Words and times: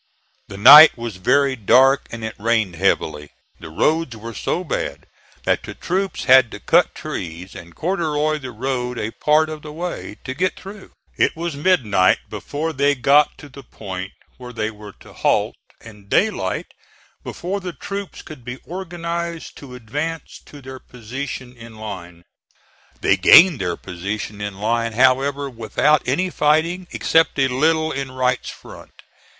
The 0.47 0.57
night 0.57 0.97
was 0.97 1.17
very 1.17 1.55
dark 1.55 2.07
and 2.09 2.23
it 2.23 2.33
rained 2.39 2.75
heavily, 2.75 3.29
the 3.59 3.69
roads 3.69 4.17
were 4.17 4.33
so 4.33 4.63
bad 4.63 5.05
that 5.43 5.61
the 5.61 5.75
troops 5.75 6.23
had 6.23 6.49
to 6.49 6.59
cut 6.59 6.95
trees 6.95 7.53
and 7.53 7.75
corduroy 7.75 8.39
the 8.39 8.49
road 8.49 8.97
a 8.97 9.11
part 9.11 9.47
of 9.47 9.61
the 9.61 9.71
way, 9.71 10.17
to 10.23 10.33
get 10.33 10.55
through. 10.59 10.93
It 11.17 11.35
was 11.35 11.55
midnight 11.55 12.17
before 12.31 12.73
they 12.73 12.95
got 12.95 13.37
to 13.37 13.47
the 13.47 13.61
point 13.61 14.11
where 14.37 14.51
they 14.51 14.71
were 14.71 14.93
to 15.01 15.13
halt, 15.13 15.53
and 15.79 16.09
daylight 16.09 16.73
before 17.23 17.59
the 17.59 17.71
troops 17.73 18.23
could 18.23 18.43
be 18.43 18.57
organized 18.65 19.55
to 19.57 19.75
advance 19.75 20.41
to 20.47 20.63
their 20.63 20.79
position 20.79 21.55
in 21.55 21.75
line. 21.75 22.23
They 23.01 23.17
gained 23.17 23.61
their 23.61 23.77
position 23.77 24.41
in 24.41 24.59
line, 24.59 24.93
however, 24.93 25.47
without 25.47 26.01
any 26.07 26.31
fighting, 26.31 26.87
except 26.89 27.37
a 27.37 27.47
little 27.47 27.91
in 27.91 28.11
Wright's 28.11 28.49
front. 28.49 28.89